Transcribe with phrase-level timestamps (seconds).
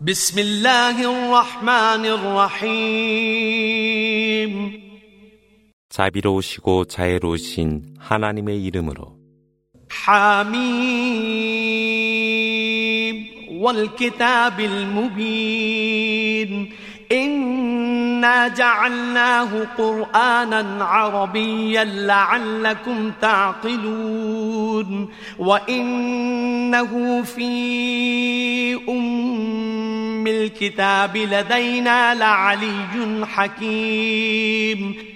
[0.00, 2.04] بسم الله الرحمن
[2.66, 3.26] الرحيم
[5.88, 9.16] 자비로우시고 자애로우신 하나님의 이름으로
[9.90, 11.26] حميم
[13.60, 16.50] والكتاب المبين
[17.12, 19.48] إنا جعلناه
[19.78, 25.08] قرآنا عربيا لعلكم تعقلون
[25.38, 35.15] وإنه في أم الكتاب لدينا لعلي حكيم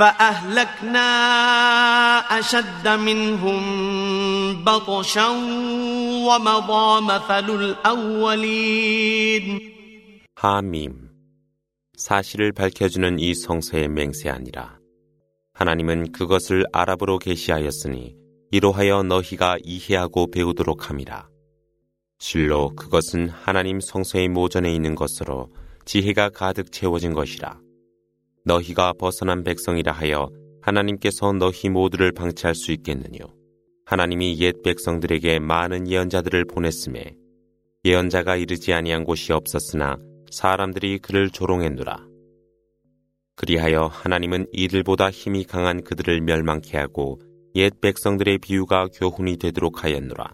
[0.00, 1.08] فأهلكنا
[2.38, 3.60] أشد منهم
[4.64, 5.28] بطشا
[6.26, 9.44] ومضى مثل الأولين
[10.36, 11.10] 하밈
[11.96, 14.78] 사실을 밝혀주는 이 성서의 맹세아니라
[15.54, 18.14] 하나님은 그것을 아랍어로 계시하였으니
[18.50, 21.28] 이로하여 너희가 이해하고 배우도록 함이라
[22.18, 25.48] 실로 그것은 하나님 성서의 모전에 있는 것으로
[25.86, 27.58] 지혜가 가득 채워진 것이라
[28.45, 30.29] 너희가 벗어난 백성이라 하여
[30.61, 33.19] 하나님께서 너희 모두를 방치할 수 있겠느뇨.
[33.85, 37.15] 하나님이 옛 백성들에게 많은 예언자들을 보냈음에
[37.83, 39.97] 예언자가 이르지 아니한 곳이 없었으나
[40.31, 42.11] 사람들이 그를 조롱했노라.
[43.35, 47.19] 그리하여 하나님은 이들보다 힘이 강한 그들을 멸망케 하고
[47.55, 50.33] 옛 백성들의 비유가 교훈이 되도록 하였노라.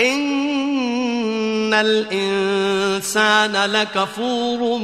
[0.00, 4.78] إن الإنسان لكفور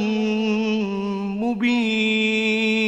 [1.41, 2.87] مبين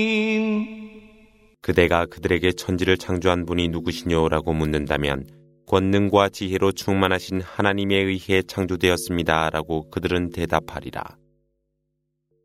[1.61, 5.27] 그대가 그들에게 천지를 창조한 분이 누구시뇨라고 묻는다면
[5.67, 11.03] 권능과 지혜로 충만하신 하나님에 의해 창조되었습니다라고 그들은 대답하리라.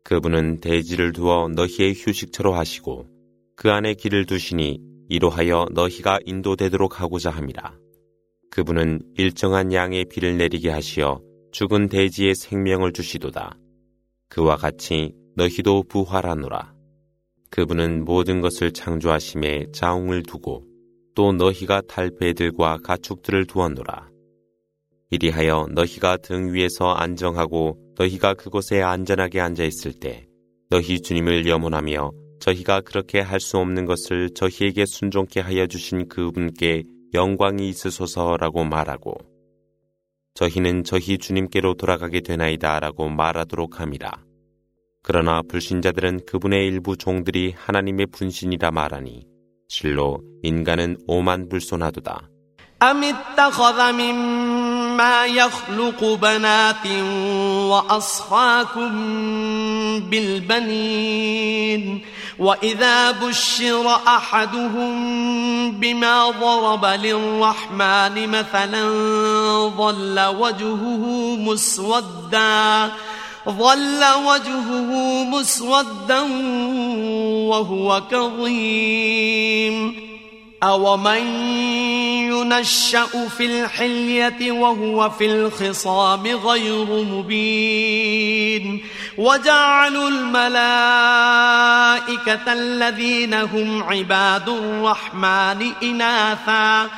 [0.03, 3.07] 그분은 대지를 두어 너희의 휴식처로 하시고
[3.55, 7.73] 그 안에 길을 두시니 이로하여 너희가 인도되도록 하고자 함이라.
[8.50, 11.20] 그분은 일정한 양의 비를 내리게 하시어
[11.52, 13.56] 죽은 대지에 생명을 주시도다.
[14.28, 16.74] 그와 같이 너희도 부활하노라.
[17.50, 20.64] 그분은 모든 것을 창조하심에 자웅을 두고
[21.14, 24.08] 또 너희가 탈 배들과 가축들을 두었노라.
[25.10, 30.26] 이리하여 너희가 등 위에서 안정하고 너희가 그곳에 안전하게 앉아 있을 때
[30.70, 37.68] 너희 주님을 염원하며 저희가 그렇게 할 수 없는 것을 저희에게 순종케 하여 주신 그분께 영광이
[37.68, 39.14] 있으소서라고 말하고
[40.34, 44.10] 저희는 저희 주님께로 돌아가게 되나이다라고 말하도록 함이라.
[45.02, 49.26] 그러나 불신자들은 그분의 일부 종들이 하나님의 분신이라 말하니
[49.68, 52.28] 실로 인간은 오만불손하도다.
[62.40, 64.92] وإذا بشر أحدهم
[65.72, 68.90] بما ضرب للرحمن مثلا
[69.76, 72.90] ظل وجهه مسودا
[73.48, 76.20] ظل وجهه مسودا
[77.50, 80.09] وهو كظيم
[80.63, 81.27] أومن
[82.31, 88.81] ينشأ في الحلية وهو في الخصام غير مبين
[89.17, 90.53] وجعلوا الملائكة
[92.53, 96.89] الذين هم عباد الرحمن إناثا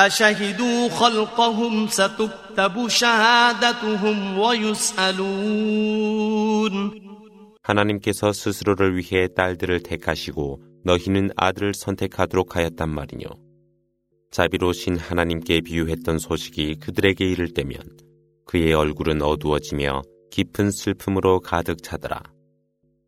[0.00, 6.12] أشهدوا خلقهم ستكتب شهادتهم ويسألون
[7.62, 13.27] 하나님께서 스스로를 위해 딸들을 택하시고 너희는 아들을 선택하도록 하였단 말이뇨.
[14.31, 17.77] 자비로우신 하나님께 비유했던 소식이 그들에게 이를 때면
[18.45, 20.01] 그의 얼굴은 어두워지며
[20.31, 22.23] 깊은 슬픔으로 가득 차더라.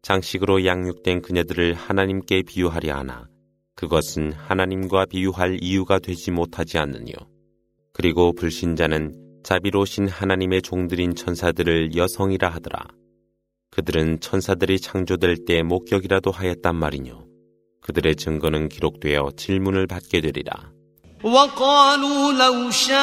[0.02, 3.30] 장식으로 양육된 그녀들을 하나님께 비유하려 하나
[3.76, 7.14] 그것은 하나님과 비유할 이유가 되지 못하지 않느뇨.
[7.94, 12.88] 그리고 불신자는 자비로우신 하나님의 종들인 천사들을 여성이라 하더라.
[13.72, 17.29] 그들은 천사들이 창조될 때 목격이라도 하였단 말이뇨.
[17.89, 20.53] 그들의 증거는 기록되어 질문을 받게 되리라.
[21.25, 22.95] وقالوا لو شاء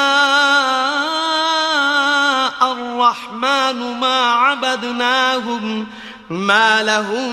[2.72, 5.88] الرحمن ما عبدناهم
[6.30, 7.31] ما لهم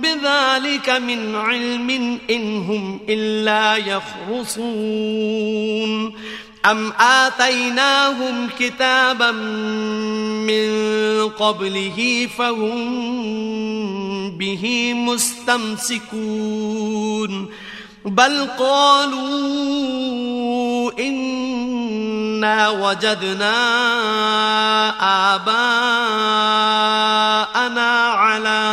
[0.00, 5.06] بذلك من علم إن هم إلا يخرصون
[6.65, 10.69] أم آتيناهم كتابا من
[11.29, 12.81] قبله فهم
[14.37, 16.41] به مستمسكون
[18.05, 19.71] بل قالوا
[20.99, 23.55] إنا وجدنا
[25.35, 26.61] آباءنا
[28.09, 28.71] على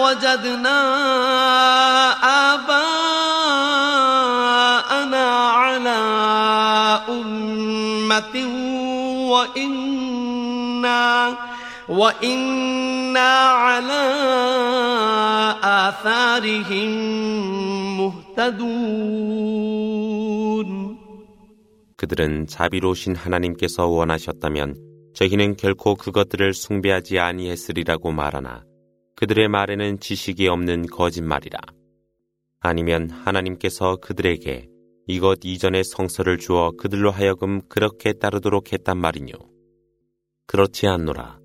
[0.00, 0.78] وجدنا
[2.54, 3.88] آباءنا
[5.60, 6.00] على
[7.08, 8.34] أمة
[9.32, 11.04] وإنا
[11.88, 13.30] وإنا
[13.64, 14.02] على
[15.62, 16.90] آثارهم
[17.98, 19.78] مهتدون
[21.96, 24.76] 그들은 자비로우신 하나님께서 원하셨다면
[25.14, 28.62] 저희는 결코 그것들을 숭배하지 아니했으리라고 말하나
[29.22, 31.58] 그들의 말에는 지식이 없는 거짓말이라.
[32.60, 34.68] 아니면 하나님께서 그들에게
[35.06, 39.32] 이것 이전의 성서를 주어 그들로 하여금 그렇게 따르도록 했단 말이뇨.
[40.46, 41.38] 그렇지 않노라.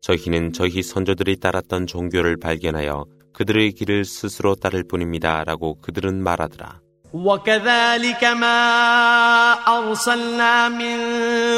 [0.00, 5.44] 저희는 저희 선조들이 따랐던 종교를 발견하여 그들의 길을 스스로 따를 뿐입니다.
[5.44, 6.80] 라고 그들은 말하더라.
[7.14, 10.98] وكذلك ما أرسلنا من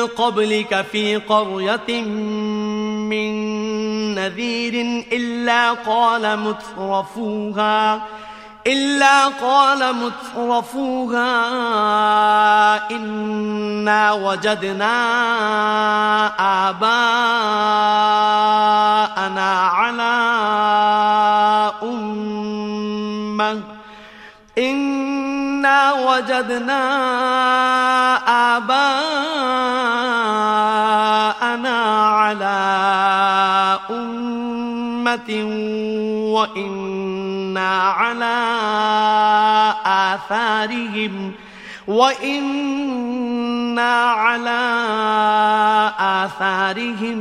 [0.06, 2.02] قبلك في قرية
[3.08, 3.69] من
[4.21, 8.01] نذير إلا قال مترفوها
[8.67, 11.31] إلا قال مترفوها
[12.91, 14.97] إنا وجدنا
[16.69, 17.01] آباءنا
[19.67, 20.13] على
[21.83, 23.61] أمة
[24.57, 26.81] إنا وجدنا
[28.57, 30.20] آباءنا
[33.91, 35.29] أمة
[36.33, 38.37] وإنا على
[39.85, 41.31] آثارهم
[41.87, 43.31] وإنا
[44.11, 44.61] على
[45.99, 47.19] آثارهم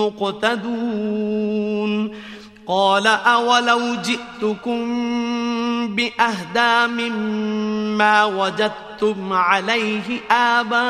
[0.00, 1.92] مقتدون.
[2.66, 4.82] قال أولو جئتكم
[5.96, 10.86] بأهدى مما وجدتم عليه آباءكم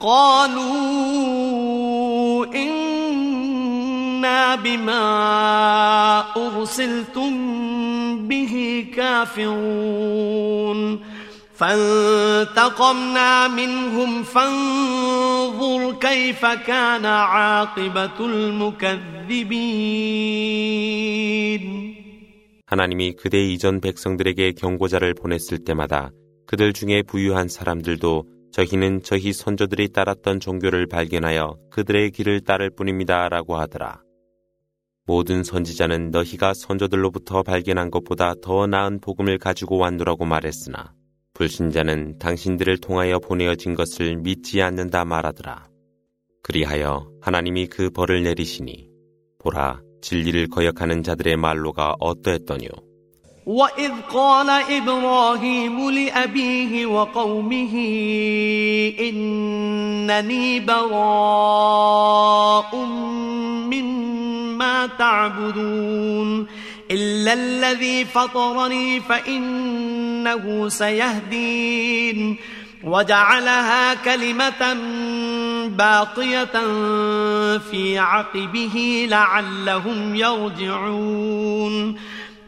[0.00, 0.66] قالوا
[2.54, 7.32] إنا بما أرسلتم
[8.28, 11.00] به كافرون
[11.56, 19.06] فانتقمنا منهم فانظر كيف كان عاقبة المكذبين
[22.68, 26.10] 하나님이 그대 이전 백성들에게 경고자를 보냈을 때마다
[26.46, 33.29] 그들 중에 부유한 사람들도 저희는 저희 선조들이 따랐던 종교를 발견하여 그들의 길을 따를 뿐입니다.
[33.29, 34.01] 라고 하더라.
[35.05, 40.93] 모든 선지자는 너희가 선조들로부터 발견한 것보다 더 나은 복음을 가지고 왔노라고 말했으나
[41.33, 45.69] 불신자는 당신들을 통하여 보내어진 것을 믿지 않는다 말하더라.
[46.43, 48.89] 그리하여 하나님이 그 벌을 내리시니
[49.39, 52.90] 보라 진리를 거역하는 자들의 말로가 어떠했더뇨.
[53.45, 57.73] وإذ قال إبراهيم لأبيه وقومه
[58.99, 61.95] إنني براء
[63.65, 66.47] مما تعبدون
[66.91, 72.37] إلا الذي فطرني فإنه سيهدين
[72.83, 74.73] وجعلها كلمة
[75.67, 76.59] باقية
[77.57, 81.95] في عقبه لعلهم يرجعون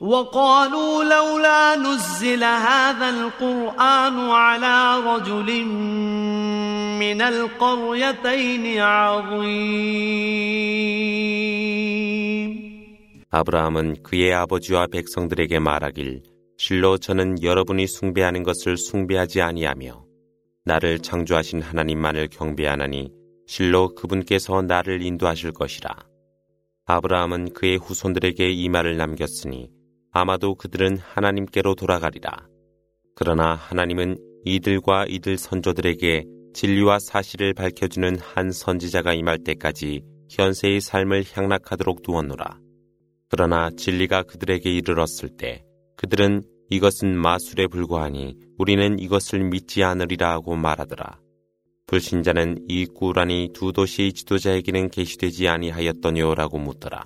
[0.00, 5.64] وقالوا لولا نزل هذا القرآن على رجل
[6.98, 10.14] من القريتين عظيم
[13.30, 16.22] 아브라함은 그의 아버지와 백성들에게 말하길
[16.56, 20.04] 실로 저는 여러분이 숭배하는 것을 숭배하지 아니하며
[20.64, 23.10] 나를 창조하신 하나님만을 경배하나니
[23.46, 25.96] 실로 그분께서 나를 인도하실 것이라.
[26.86, 29.70] 아브라함은 그의 후손들에게 이 말을 남겼으니
[30.11, 32.47] 아마도 그들은 하나님께로 돌아가리라.
[33.15, 42.01] 그러나 하나님은 이들과 이들 선조들에게 진리와 사실을 밝혀주는 한 선지자가 임할 때까지 현세의 삶을 향락하도록
[42.01, 42.59] 두었노라.
[43.29, 45.63] 그러나 진리가 그들에게 이르렀을 때
[45.97, 51.19] 그들은 이것은 마술에 불과하니 우리는 이것을 믿지 않으리라 하고 말하더라.
[51.87, 57.05] 불신자는 이 꾸란이 두 도시의 지도자에게는 계시되지 아니하였더뇨라고 묻더라.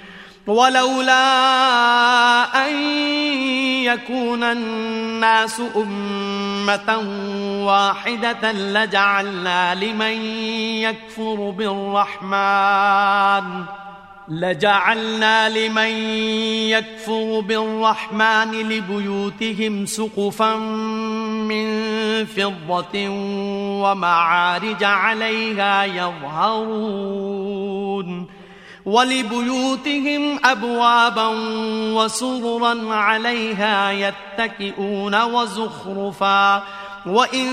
[0.47, 1.23] ولولا
[2.67, 2.75] أن
[3.83, 6.97] يكون الناس أمة
[7.65, 10.25] واحدة لجعلنا لمن
[10.81, 13.43] يكفر بالرحمن
[14.29, 15.91] لجعلنا لمن
[16.69, 20.55] يكفر بالرحمن لبيوتهم سقفا
[21.45, 21.65] من
[22.25, 23.09] فضة
[23.83, 27.70] ومعارج عليها يظهرون.
[28.86, 31.28] ولبيوتهم أبوابا
[31.96, 36.62] وسررا عليها يتكئون وزخرفا
[37.06, 37.46] وإن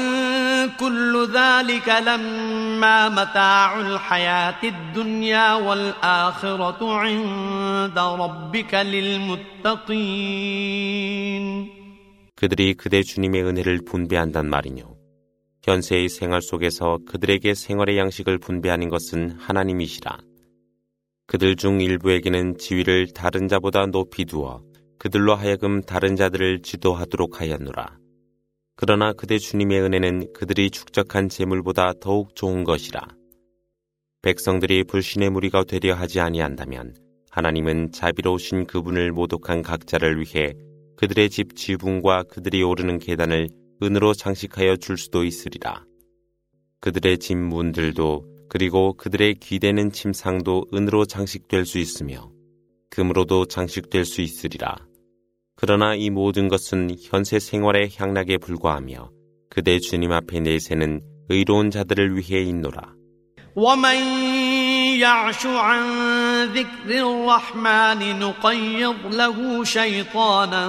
[0.79, 10.23] كل ذلك لما متاع الحياة الدنيا والآخرة عند ربك للمتقين
[12.35, 14.97] 그들이 그대 주님의 은혜를 분배한단 말이뇨.
[15.63, 20.17] 현세의 생활 속에서 그들에게 생활의 양식을 분배하는 것은 하나님이시라.
[21.28, 24.62] 그들 중 일부에게는 지위를 다른 자보다 높이 두어
[24.98, 27.98] 그들로 하여금 다른 자들을 지도하도록 하였노라.
[28.76, 33.06] 그러나 그대 주님의 은혜는 그들이 축적한 재물보다 더욱 좋은 것이라.
[34.22, 36.96] 백성들이 불신의 무리가 되려 하지 아니한다면
[37.30, 40.54] 하나님은 자비로우신 그분을 모독한 각자를 위해
[40.96, 43.50] 그들의 집 지붕과 그들이 오르는 계단을
[43.82, 45.84] 은으로 장식하여 줄 수도 있으리라.
[46.80, 52.30] 그들의 집 문들도 그리고 그들의 기대는 침상도 은으로 장식될 수 있으며
[52.90, 54.76] 금으로도 장식될 수 있으리라.
[55.54, 59.10] 그러나 이 모든 것은 현세 생활의 향락에 불과하며
[59.50, 62.94] 그대 주님 앞에 내세는 의로운 자들을 위해 있노라.
[66.44, 70.66] ذكر الرحمن نقيض له شيطانا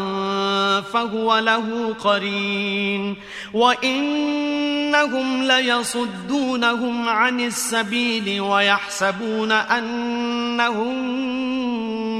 [0.93, 3.15] فهو له قرين.
[3.53, 10.95] وإنهم ليصدونهم عن السبيل ويحسبون أنهم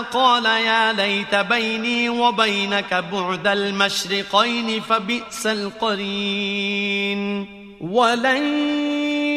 [0.00, 7.22] قال يا ليت بيني وبينك بعد المشرقين فبئس القرين.
[7.81, 8.43] ولن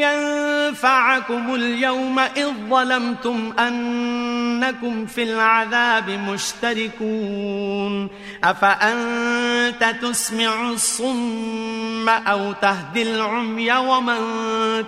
[0.00, 8.08] ينفعكم اليوم إذ ظلمتم أنكم في العذاب مشتركون
[8.44, 14.20] أفأنت تسمع الصم أو تهدي العمي ومن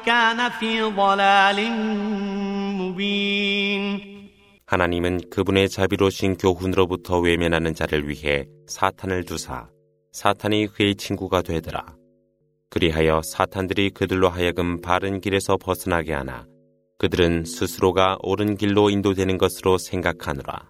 [0.07, 1.73] كان في ضلال
[2.79, 4.13] مبين
[4.73, 9.69] 하나님은 그분의 자비로신 교훈으로부터 외면하는 자를 위해 사탄을 두사
[10.13, 11.96] 사탄이 그의 친구가 되더라.
[12.70, 16.46] 그리하여 사탄들이 그들로 하여금 바른 길에서 벗어나게 하나
[17.00, 20.70] 그들은 스스로가 옳은 길로 인도되는 것으로 생각하느라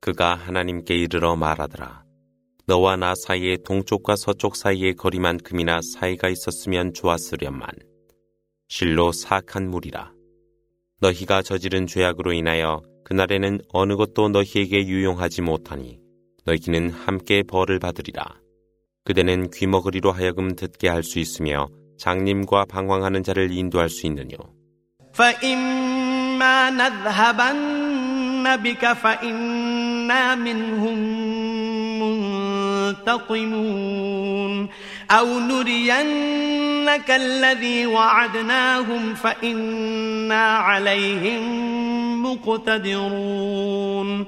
[0.00, 2.04] 그가 하나님께 이르러 말하더라.
[2.68, 7.68] 너와 나 사이에 동쪽과 서쪽 사이의 거리만큼이나 사이가 있었으면 좋았으련만
[8.68, 10.12] 실로 사악한 물이라.
[11.00, 16.00] 너희가 저지른 죄악으로 인하여 그날에는 어느 것도 너희에게 유용하지 못하니
[16.44, 18.40] 너희는 함께 벌을 받으리라.
[19.05, 21.67] 그대는 귀머거리로 하여금 듣게 할 수 있으며
[21.97, 24.37] 장님과 방황하는 자를 인도할 수 있느뇨.
[25.13, 31.21] فإما نذهبن بك فإنا منهم
[32.91, 34.69] منتقمون
[35.11, 41.43] أو نرينك الذي وعدناهم فإنا عليهم
[42.25, 44.25] مقتدرون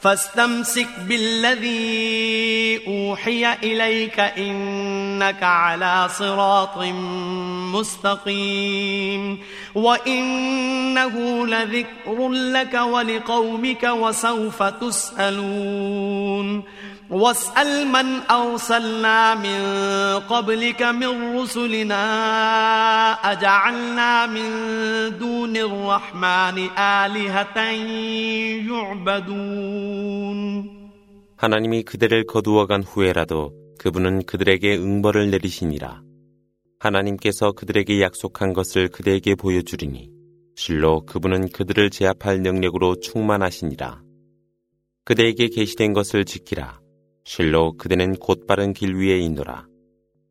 [0.00, 6.78] فاستمسك بالذي أوحي إليك إنك على صراط
[7.74, 9.38] مستقيم
[9.74, 16.62] وإنه لذكر لك ولقومك وسوف تسألون
[17.09, 19.59] واسأل من أرسلنا من
[20.29, 22.03] قبلك من رسلنا
[23.31, 24.49] أجعلنا من
[25.19, 27.57] دون الرحمن آلهة
[28.69, 30.39] يعبدون
[31.37, 36.01] 하나님이 그대를 거두어간 후에라도 그분은 그들에게 응벌을 내리시니라.
[36.79, 40.09] 하나님께서 그들에게 약속한 것을 그대에게 보여주리니
[40.55, 44.01] 실로 그분은 그들을 제압할 능력으로 충만하시니라.
[45.03, 46.79] 그대에게 계시된 것을 지키라.
[47.28, 49.66] 실로 그대는 곧바른 길 위에 있노라.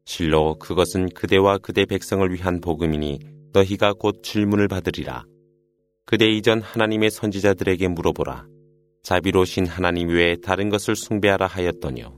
[0.05, 3.19] 실로 그것은 그대와 그대 백성을 위한 복음이니
[3.53, 5.23] 너희가 곧 질문을 받으리라.
[6.07, 8.47] 그대 이전 하나님의 선지자들에게 물어보라.
[9.03, 12.17] 자비로신 하나님 외에 다른 것을 숭배하라 하였더니요.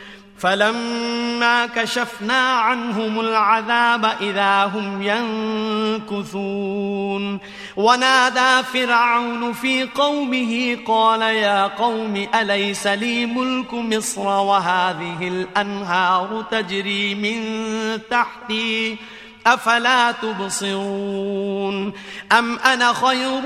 [0.41, 5.01] فلما كشفنا عنهم العذاب إذا هم
[6.09, 7.39] ينكثون.
[7.75, 17.41] ونادى فرعون في قومه قال يا قوم أليس لي ملك مصر وهذه الأنهار تجري من
[18.09, 18.97] تحتي
[19.47, 21.93] أفلا تبصرون
[22.31, 23.41] أم أنا خير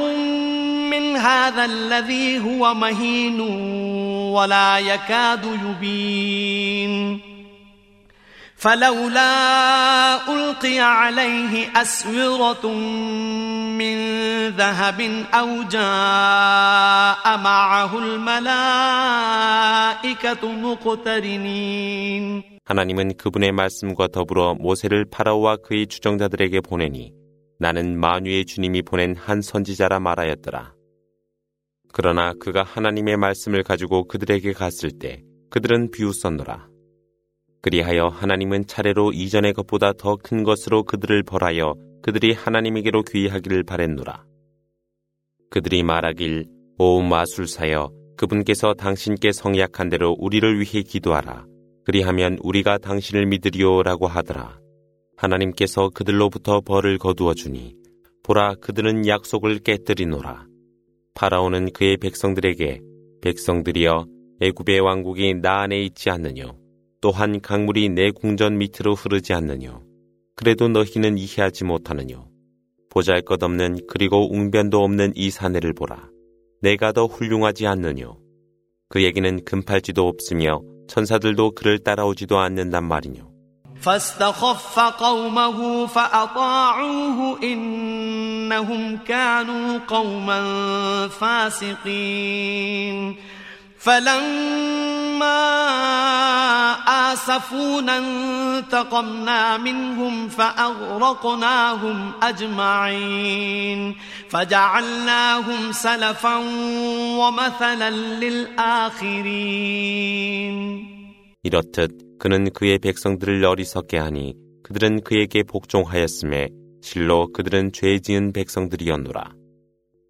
[0.89, 3.39] من هذا الذي هو مهين
[4.31, 6.74] ولا يكاد يبين
[8.64, 9.30] فلولا
[10.28, 12.66] ألقي عليه أسورة
[13.80, 13.96] من
[14.48, 15.00] ذهب
[15.34, 18.92] أو جاء معه الملائكة
[20.52, 27.12] مقترنين 하나님은 그분의 말씀과 더불어 모세를 파라오와 그의 주정자들에게 보내니
[27.58, 30.72] 나는 만유의 주님이 보낸 한 선지자라 말하였더라.
[31.92, 36.68] 그러나 그가 하나님의 말씀을 가지고 그들에게 갔을 때 그들은 비웃었노라.
[37.65, 41.73] 그리하여 하나님은 차례로 이전의 것보다 더 큰 것으로 그들을 벌하여
[42.03, 44.23] 그들이 하나님에게로 귀하기를 바랬노라.
[45.49, 46.45] 그들이 말하길
[46.77, 51.47] 오 마술사여 그분께서 당신께 성약한 대로 우리를 위해 기도하라.
[51.85, 54.59] 그리하면 우리가 당신을 믿으리오라고 하더라.
[55.17, 57.73] 하나님께서 그들로부터 벌을 거두어 주니
[58.21, 60.45] 보라 그들은 약속을 깨뜨리노라.
[61.15, 62.81] 파라오는 그의 백성들에게
[63.23, 64.05] 백성들이여
[64.41, 66.64] 애굽의 왕국이 나 안에 있지 않느뇨.
[67.04, 69.82] 또한 강물이 내 궁전 밑으로 흐르지 않느뇨.
[70.36, 72.28] 그래도 너희는 이해하지 못하느뇨.
[72.90, 76.08] 보잘것없는 그리고 웅변도 없는 이 사내를 보라.
[76.60, 78.18] 내가 더 훌륭하지 않느뇨.
[78.88, 83.30] 그 얘기는 금팔지도 없으며 천사들도 그를 따라오지도 않는단 말이뇨.
[83.80, 92.96] فاستخف قومه فأطاعوه إنهم كانوا قوما فاسقين
[93.84, 95.40] فلما
[97.12, 103.96] آسفونا انتقمنا منهم فأغرقناهم أجمعين
[104.28, 106.36] فجعلناهم سلفا
[107.20, 109.40] ومثلا للآخرين
[111.42, 116.48] 이렇듯 그는 그의 백성들을 어리석게 하니 그들은 그에게 복종하였음에
[116.82, 119.32] 실로 그들은 죄 지은 백성들이었노라.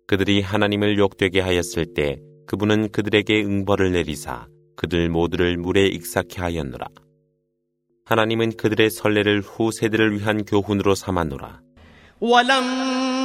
[0.08, 6.87] 그들이 하나님을 욕되게 하였을 때 그분은 그들에게 응벌을 내리사 그들 모두를 물에 익사케 하였노라.
[8.05, 11.61] 하나님은 그들의 설레를 후 세대를 위한 교훈으로 삼았노라.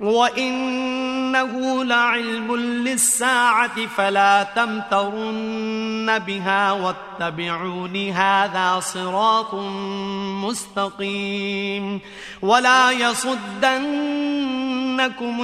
[0.00, 9.54] وإنه لعلم للساعة فلا تمترن بها واتبعون هذا صراط
[10.44, 12.00] مستقيم
[12.42, 13.44] ولا يصدنكم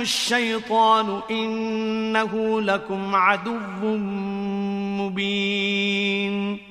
[0.01, 3.59] الشيطان إنه لكم عدو
[5.01, 6.67] مبين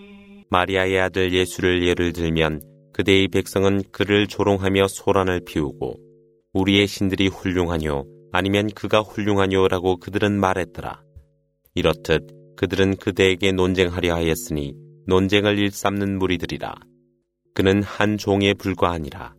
[0.49, 2.61] 마리아의 아들 예수를 예를 들면
[2.93, 5.95] 그대의 백성은 그를 조롱하며 소란을 피우고
[6.52, 11.02] 우리의 신들이 훌륭하뇨 아니면 그가 훌륭하뇨라고 그들은 말했더라.
[11.74, 14.74] 이렇듯 그들은 그대에게 논쟁하려 하였으니
[15.06, 16.74] 논쟁을 일삼는 무리들이라.
[17.54, 19.34] 그는 한 종에 불과하니라.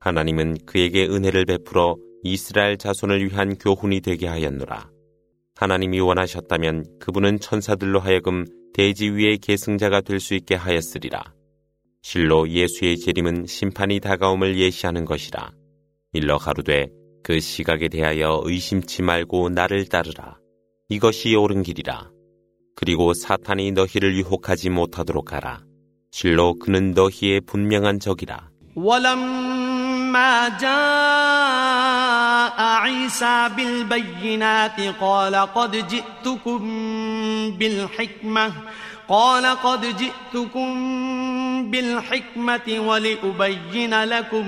[0.00, 4.90] 하나님은 그에게 은혜를 베풀어 이스라엘 자손을 위한 교훈이 되게 하였노라.
[5.56, 11.22] 하나님이 원하셨다면 그분은 천사들로 하여금 대지 위의 계승자가 될 수 있게 하였으리라.
[12.02, 15.52] 실로 예수의 재림은 심판이 다가옴을 예시하는 것이라.
[16.13, 16.87] 일러 가로되
[17.23, 20.37] 그 시각에 대하여 의심치 말고 나를 따르라.
[20.89, 22.09] 이것이 옳은 길이라.
[22.75, 25.63] 그리고 사탄이 너희를 유혹하지 못하도록 하라.
[26.11, 28.49] 실로 그는 너희의 분명한 적이라.
[28.75, 30.69] ولما جاء
[32.59, 36.61] عيسى بالبينات قال قد جئتكم
[37.57, 38.53] بالحكمة
[39.09, 40.69] قال قد جئتكم
[41.71, 44.45] بالحكمة ولأبين لكم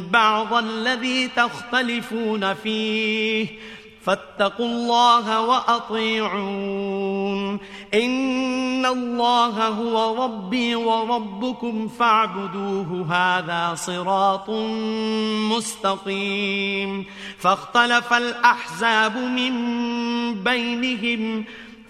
[0.00, 3.46] بعض الذي تختلفون فيه.
[4.04, 7.58] فاتقوا الله وأطيعون.
[7.94, 13.06] إن الله هو ربي وربكم فاعبدوه.
[13.10, 14.50] هذا صراط
[15.56, 17.04] مستقيم.
[17.38, 19.54] فاختلف الأحزاب من
[20.34, 21.44] بينهم.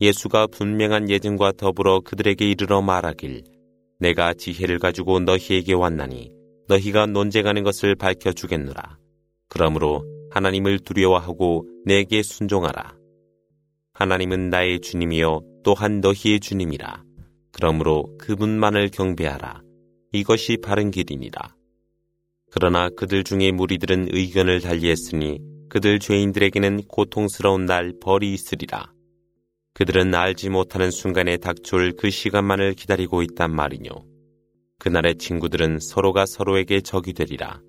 [0.00, 3.44] 예수가 분명한 예증과 더불어 그들에게 이르러 말하길
[3.98, 6.30] 내가 지혜를 가지고 너희에게 왔나니
[6.68, 8.98] 너희가 논쟁하는 것을 밝혀 주겠노라.
[9.48, 12.94] 그러므로 하나님을 두려워하고 내게 순종하라.
[13.94, 17.02] 하나님은 나의 주님이요 또한 너희의 주님이라.
[17.52, 19.62] 그러므로 그분만을 경배하라.
[20.12, 21.54] 이것이 바른 길이니라.
[22.50, 25.38] 그러나 그들 중에 무리들은 의견을 달리했으니
[25.70, 28.95] 그들 죄인들에게는 고통스러운 날 벌이 있으리라.
[29.76, 34.06] 그들은 알지 못하는 순간에 닥쳐올 그 시간만을 기다리고 있단 말이뇨.
[34.78, 37.60] 그날의 친구들은 서로가 서로에게 적이 되리라.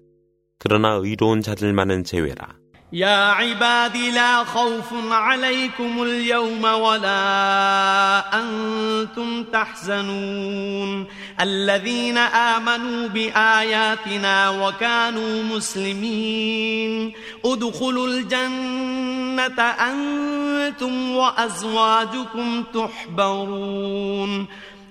[0.58, 2.56] 그러나 의로운 자들만은 제외라.
[2.93, 11.06] يا عبادي لا خوف عليكم اليوم ولا أنتم تحزنون.
[11.41, 17.13] الذين آمنوا بآياتنا وكانوا مسلمين.
[17.45, 24.47] ادخلوا الجنة أنتم وأزواجكم تحبرون.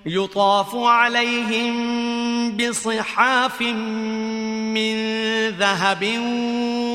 [0.07, 1.77] يطاف عليهم
[2.57, 4.97] بصحاف من
[5.51, 6.03] ذهب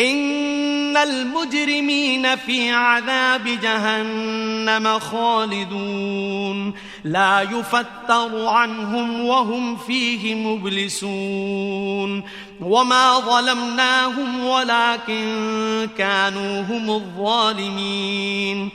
[0.00, 6.74] إن المجرمين في عذاب جهنم خالدون
[7.04, 12.22] لا يفتر عنهم وهم فيه مبلسون
[12.60, 18.70] وما ظلمناهم ولكن كانوا هم الظالمين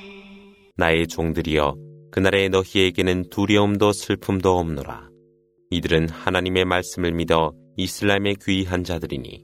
[0.79, 1.75] 나의 종들이여
[2.11, 5.09] 그날에 너희에게는 두려움도 슬픔도 없노라.
[5.71, 9.43] 이들은 하나님의 말씀을 믿어 이슬람에 귀한 자들이니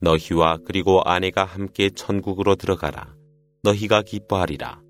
[0.00, 3.14] 너희와 그리고 아내가 함께 천국으로 들어가라.
[3.62, 4.80] 너희가 기뻐하리라.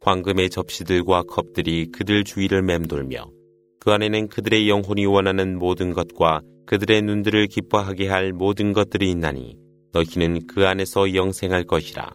[0.00, 3.26] 황금의 접시들과 컵들이 그들 주위를 맴돌며
[3.80, 9.56] 그 안에는 그들의 영혼이 원하는 모든 것과 그들의 눈들을 기뻐하게 할 모든 것들이 있나니
[9.92, 12.12] 너희는 그 안에서 영생할 것이라.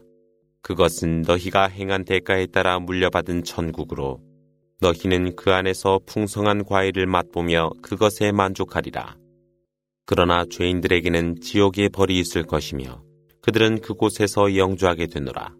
[0.62, 4.22] 그것은 너희가 행한 대가에 따라 물려받은 천국으로
[4.80, 9.21] 너희는 그 안에서 풍성한 과일을 맛보며 그것에 만족하리라.
[10.06, 13.04] 그러나 죄인들에게는 지옥의 벌이 있을 것이며
[13.42, 15.54] 그들은 그곳에서 영주하게 되노라.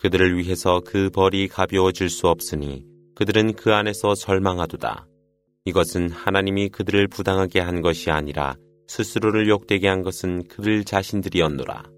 [0.00, 5.06] 그들을 위해서 그 벌이 가벼워질 수 없으니 그들은 그 안에서 절망하도다.
[5.64, 11.97] 이것은 하나님이 그들을 부당하게 한 것이 아니라 스스로를 욕되게 한 것은 그들 자신들이었노라.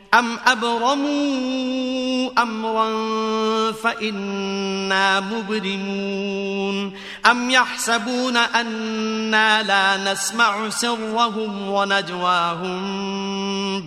[0.14, 2.92] أم أبرموا أمرا
[3.72, 6.92] فإنا مبرمون
[7.30, 12.80] أم يحسبون أنا لا نسمع سرهم ونجواهم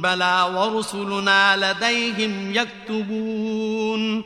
[0.02, 4.24] بلى ورسلنا لديهم يكتبون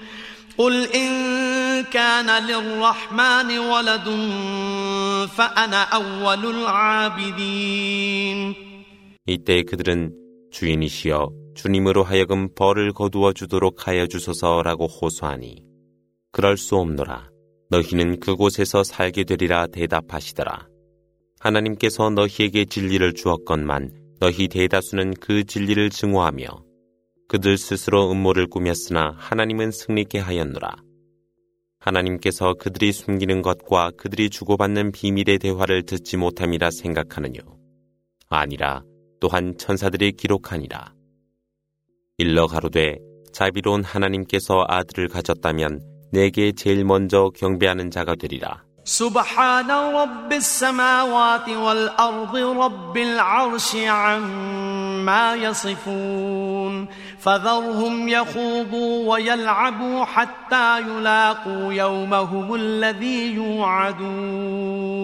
[0.58, 4.08] قل إن كان للرحمن ولد
[5.38, 8.56] فأنا أول العابدين
[9.26, 10.12] 이때 그들은
[10.52, 15.64] 주인이시여 주님으로 하여금 벌을 거두어 주도록 하여 주소서라고 호소하니
[16.31, 17.31] 그럴 수 없노라.
[17.71, 20.68] 너희는 그곳에서 살게 되리라 대답하시더라.
[21.40, 26.47] 하나님께서 너희에게 진리를 주었건만 너희 대다수는 그 진리를 증오하며
[27.27, 30.77] 그들 스스로 음모를 꾸몄으나 하나님은 승리케 하였노라.
[31.81, 37.40] 하나님께서 그들이 숨기는 것과 그들이 주고받는 비밀의 대화를 듣지 못함이라 생각하느뇨.
[38.29, 38.85] 아니라
[39.21, 40.97] 또한 천사들이 기록하니라.
[42.17, 42.97] 일러 가로되
[43.34, 48.63] 자비로운 하나님께서 아들을 가졌다면 내게 제일 먼저 경배하는 자가 되리라.
[48.86, 56.88] سبحان رب السماوات والأرض رب العرش عما يصفون
[57.19, 65.04] فذرهم يخوضوا ويلعبوا حتى يلاقوا يومهم الذي يوعدون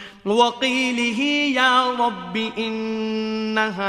[0.26, 1.20] وقيله
[1.54, 3.86] يا رب إن هؤلاء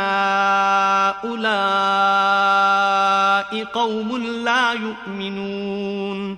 [3.64, 6.38] قوم لا يؤمنون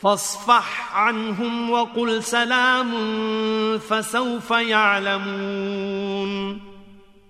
[0.00, 2.90] فاصفح عنهم وقل سلام
[3.78, 5.88] فسوف يعلمون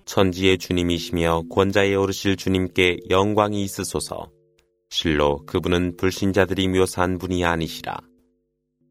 [0.09, 4.31] 천지의 주님이시며 권자에 오르실 주님께 영광이 있으소서.
[4.89, 7.99] 실로 그분은 불신자들이 묘사한 분이 아니시라.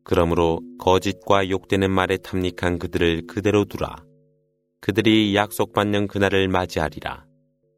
[0.05, 3.97] 그러므로 거짓과 욕되는 말에 탐닉한 그들을 그대로 두라.
[4.81, 7.25] 그들이 약속받는 그날을 맞이하리라.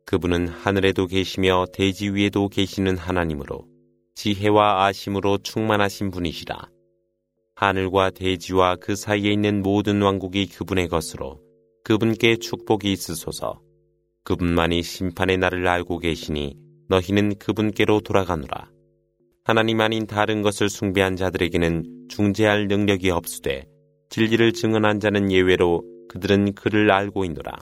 [0.06, 3.66] 그분은 하늘에도 계시며 대지 위에도 계시는 하나님으로
[4.14, 6.70] 지혜와 아심으로 충만하신 분이시라.
[7.56, 11.40] 하늘과 대지와 그 사이에 있는 모든 왕국이 그분의 것으로
[11.84, 13.60] 그분께 축복이 있으소서.
[14.24, 16.56] 그분만이 심판의 날을 알고 계시니
[16.88, 18.73] 너희는 그분께로 돌아가노라.
[19.46, 23.66] 하나님 아닌 다른 것을 숭배한 자들에게는 중재할 능력이 없으되
[24.08, 27.52] 진리를 증언한 자는 예외로 그들은 그를 알고 있노라.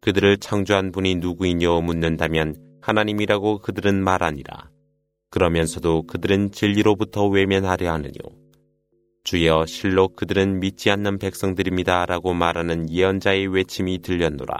[0.00, 4.70] 그들을 창조한 분이 누구이뇨 묻는다면 하나님이라고 그들은 말하니라.
[5.30, 8.12] 그러면서도 그들은 진리로부터 외면하려 하느뇨.
[9.24, 14.56] 주여 실로 그들은 믿지 않는 백성들입니다 라고 말하는 예언자의 외침이 들렸노라.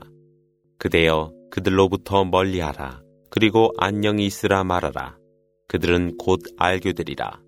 [0.78, 3.00] 그대여 그들로부터 멀리하라.
[3.30, 5.21] 그리고 안녕히 있으라 말하라.
[5.72, 7.41] 그들은 곧 알게 되리라.